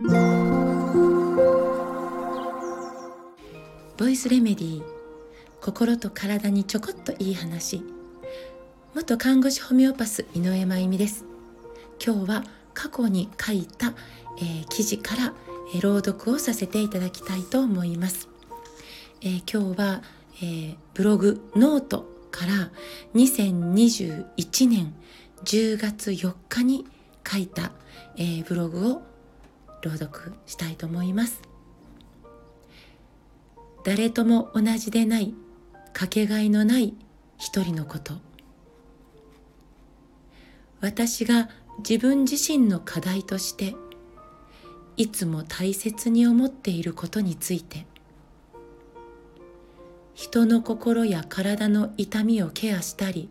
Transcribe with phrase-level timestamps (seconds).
[0.00, 0.06] ボ
[4.06, 4.82] イスレメディー
[5.60, 7.82] 心と体にちょこっといい話。
[8.94, 11.24] 元看護師ホメオパス井上真由美です。
[12.00, 13.92] 今日は過去に書いた、
[14.38, 15.34] えー、記事から、
[15.74, 18.28] えー、朗読をさせていただきたいと思います、
[19.20, 20.04] えー、今日は、
[20.36, 22.70] えー、ブログノートから
[23.16, 24.94] 2021年
[25.42, 26.86] 10月4日に
[27.28, 27.72] 書いた、
[28.16, 29.02] えー、ブログを
[29.82, 31.42] 朗読したいと思います。
[33.84, 35.34] 誰とも同じでない
[35.92, 36.94] かけがえのない
[37.38, 38.14] 一人のこと。
[40.80, 43.74] 私が自分自身の課題として
[44.96, 47.86] いつも大切に思っていることについて
[50.14, 53.28] 人の心や体の痛みをケアしたり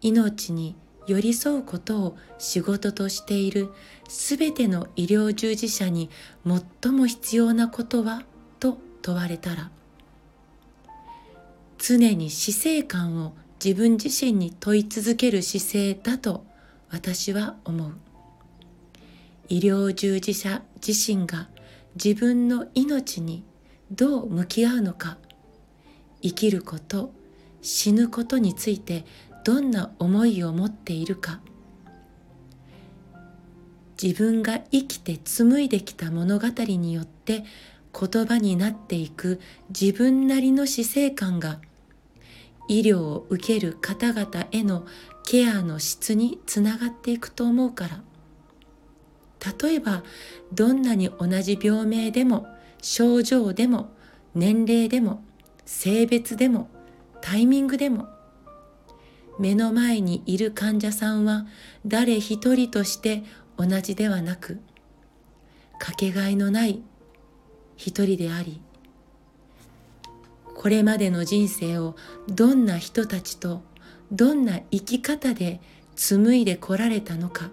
[0.00, 0.76] 命に
[1.06, 3.70] 寄り添うことを仕事としている
[4.08, 6.10] すべての医療従事者に
[6.82, 8.22] 最も必要なことは
[8.60, 9.70] と問われたら
[11.78, 16.44] 常に死生観を自分自身に問い続ける姿勢だと
[16.90, 17.94] 私は思う。
[19.48, 21.48] 医療従事者自身が
[22.02, 23.44] 自分の命に
[23.90, 25.18] どう向き合うのか
[26.22, 27.12] 生きること
[27.60, 29.04] 死ぬことについて
[29.44, 31.40] どんな思いを持っているか。
[34.02, 37.44] 自分が生きて紡いできた物語によって
[37.98, 41.60] 言葉になっていく自分なりの死生観が
[42.66, 44.84] 医療を受ける方々への
[45.24, 48.02] ケアの質につながっていくと思うから。
[49.62, 50.02] 例えば
[50.54, 52.46] どんなに同じ病名でも
[52.80, 53.90] 症状でも
[54.34, 55.22] 年齢でも
[55.66, 56.70] 性別でも
[57.20, 58.08] タイミングでも
[59.38, 61.46] 目の前にいる患者さんは
[61.86, 63.24] 誰一人として
[63.56, 64.60] 同じではなく
[65.78, 66.82] かけがえのない
[67.76, 68.60] 一人であり
[70.54, 71.96] これまでの人生を
[72.28, 73.62] どんな人たちと
[74.12, 75.60] どんな生き方で
[75.96, 77.50] 紡いでこられたのか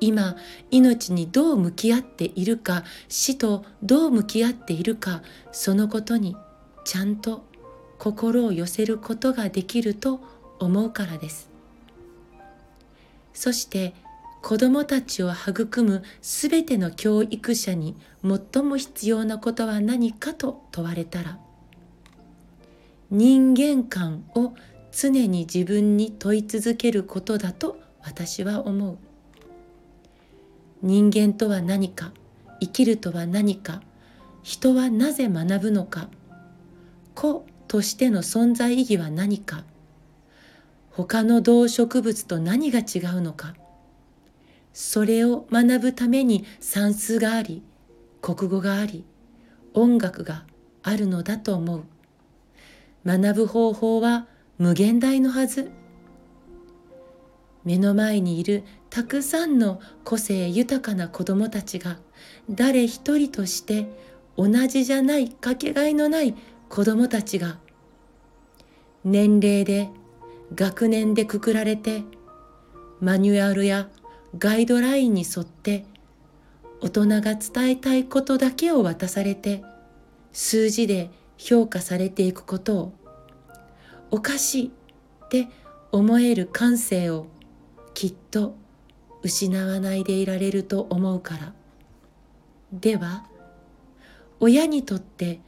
[0.00, 0.36] 今
[0.70, 5.22] 命にどう向き合っているか死とどう向き合っているか
[5.52, 6.36] そのことに
[6.84, 7.44] ちゃんと
[8.02, 10.18] 心を寄せることができると
[10.58, 11.48] 思うからです。
[13.32, 13.94] そして
[14.42, 21.38] 子どもたちを育むすべての教育者に最も必要なことは何かと問われたら
[23.12, 24.52] 人間観を
[24.90, 28.98] 常に自分に問い続けることだと私は思う。
[30.82, 32.10] 人間とは何か
[32.58, 33.80] 生きるとは何か
[34.42, 36.08] 人はなぜ学ぶのか
[37.14, 39.64] 子としての存在意義は何か？
[40.90, 43.54] 他の動植物と何が違うのか？
[44.74, 47.62] それを学ぶために算数があり
[48.20, 49.06] 国語があり
[49.72, 50.44] 音楽が
[50.82, 51.84] あるのだと思う。
[53.06, 54.26] 学ぶ方法は
[54.58, 55.70] 無限大のはず。
[57.64, 61.96] 目の前にいるたくさんの個性豊かな子供たちが
[62.50, 63.88] 誰一人として
[64.36, 66.34] 同じじゃないかけがえのない
[66.72, 67.58] 子供たちが
[69.04, 69.90] 年齢で
[70.54, 72.02] 学年でくくられて
[72.98, 73.90] マニュアルや
[74.38, 75.84] ガイドラインに沿って
[76.80, 79.62] 大人が伝えたいことだけを渡されて
[80.32, 82.92] 数字で評価されていくことを
[84.10, 84.66] おかしい
[85.26, 85.48] って
[85.90, 87.26] 思える感性を
[87.92, 88.54] きっと
[89.22, 91.52] 失わないでいられると思うから。
[92.72, 93.26] では
[94.40, 95.40] 親にとって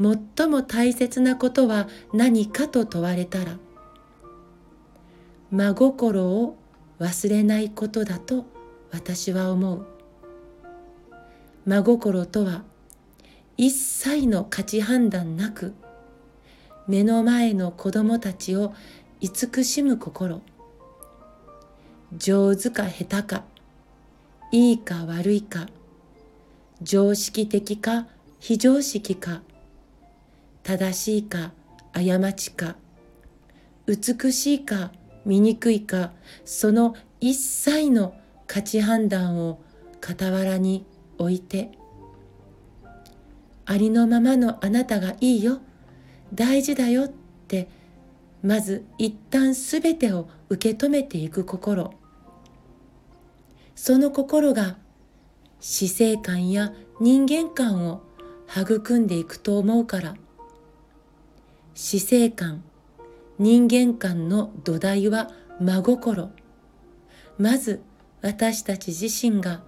[0.00, 3.58] 最も大切なことは何かと問われたら
[5.50, 6.56] 真心を
[7.00, 8.44] 忘れないことだと
[8.90, 9.86] 私は思う。
[11.64, 12.62] 真心とは
[13.56, 15.74] 一切の価値判断なく
[16.86, 18.72] 目の前の子供たちを
[19.20, 20.40] 慈しむ心。
[22.16, 23.44] 上手か下手か
[24.50, 25.66] いいか悪いか
[26.80, 28.06] 常識的か
[28.40, 29.42] 非常識か
[30.68, 31.52] 正しいか
[31.94, 32.76] 過ちか
[33.86, 34.92] 美しいか
[35.24, 36.12] 醜いか
[36.44, 38.14] その一切の
[38.46, 39.62] 価値判断を
[40.06, 40.84] 傍らに
[41.16, 41.70] 置いて
[43.64, 45.60] ありのままのあなたがいいよ
[46.34, 47.70] 大事だよって
[48.42, 51.94] まず一旦すべてを受け止めていく心。
[53.74, 54.76] その心が
[55.60, 58.02] 死生観や人間観を
[58.54, 60.14] 育んでいくと思うから。
[61.80, 62.64] 死生観
[63.38, 65.30] 人間観の土台は
[65.60, 66.32] 真心。
[67.38, 67.80] まず
[68.20, 69.62] 私たち自身が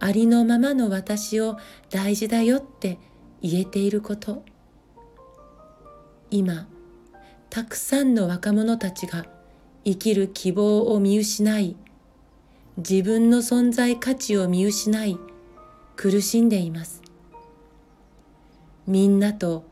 [0.00, 1.56] ありのままの私を
[1.88, 2.98] 大事だよって
[3.42, 4.42] 言えていること。
[6.32, 6.66] 今
[7.48, 9.24] たくさんの若者たちが
[9.84, 11.76] 生きる希望を見失い
[12.76, 15.16] 自分の存在価値を見失い
[15.94, 17.00] 苦しんでいます。
[18.88, 19.69] みんなと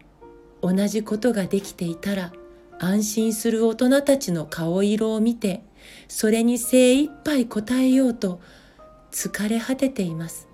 [0.62, 2.32] 同じことができていたら
[2.78, 5.62] 安心する大人たちの顔色を見て
[6.08, 8.40] それに精一杯応えようと
[9.10, 10.48] 疲れ果てています。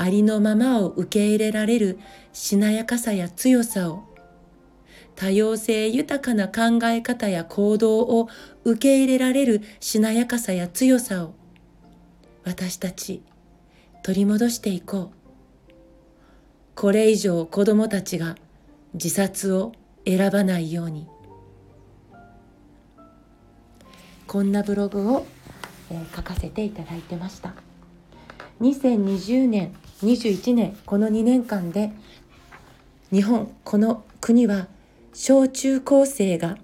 [0.00, 1.98] ありのままを受け入れられる
[2.32, 4.04] しなやかさや強さを
[5.16, 8.28] 多様性豊かな考え方や行動を
[8.62, 11.34] 受け入れられるしなやかさや強さを
[12.44, 13.22] 私たち
[14.04, 15.17] 取り戻していこう。
[16.80, 18.36] これ以上子供たちが
[18.94, 19.72] 自殺を
[20.06, 21.08] 選ばないように。
[24.28, 25.26] こんなブログを、
[26.14, 27.54] 書かせていただいてました。
[28.60, 31.90] 2020年21年この2年間で
[33.10, 34.68] 日本この国は
[35.12, 36.58] 小中高生が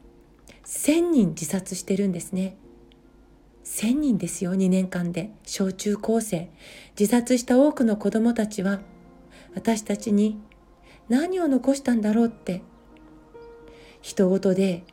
[0.65, 2.57] 1000人自殺してるんですね。
[3.65, 5.33] 1000人ですよ2年間で。
[5.45, 6.51] 小中高生。
[6.97, 8.79] 自殺した多くの子どもたちは
[9.55, 10.39] 私たちに
[11.09, 12.63] 何を残したんだろうって。
[14.03, 14.85] 人事で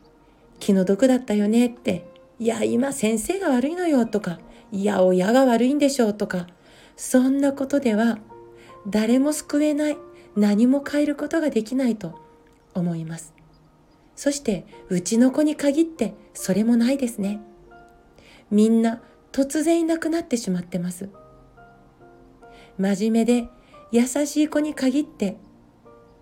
[0.59, 2.05] 気の毒だったよねって。
[2.39, 4.39] いや今先生が悪いのよとか
[4.71, 6.47] いや親が悪いんでしょうとか。
[6.95, 8.19] そんなことでは
[8.87, 9.97] 誰も救えない
[10.35, 12.19] 何も変えることができないと
[12.73, 13.33] 思います。
[14.15, 17.41] そしてうちの子に限ってそれもないですね。
[18.51, 21.09] みんな突然いなくなってしまってます。
[22.77, 23.47] 真面目で
[23.91, 25.37] 優しい子に限って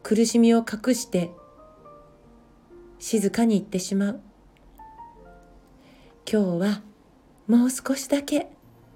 [0.02, 1.32] 苦しみを隠して
[2.98, 4.20] 静かに言ってしまう
[6.32, 6.82] 今日は
[7.48, 8.52] もう少しだけ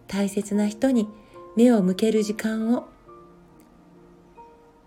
[0.08, 1.08] 大切な人に
[1.56, 2.88] 目を向ける時間を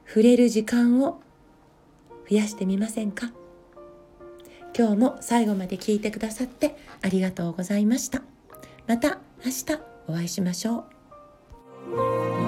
[0.06, 1.20] 触れる時間を
[2.28, 3.30] 増やしてみませんか？
[4.76, 8.22] 今日も最後まで聞いてくださってありがとうございました。
[8.86, 10.86] また明日お会いしましょ
[12.42, 12.45] う。